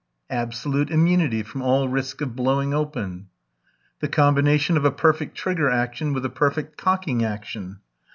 "Absolute 0.31 0.89
immunity 0.89 1.43
from 1.43 1.61
all 1.61 1.87
risk 1.87 2.21
of 2.21 2.35
blowing 2.35 2.73
open." 2.73 3.27
"The 3.99 4.07
combination 4.07 4.75
of 4.75 4.83
a 4.83 4.89
perfect 4.89 5.37
trigger 5.37 5.69
action 5.69 6.11
with 6.11 6.25
a 6.25 6.29
perfect 6.31 6.75
cocking 6.75 7.23
action." 7.23 7.81